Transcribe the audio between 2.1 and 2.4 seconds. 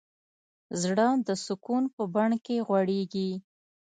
بڼ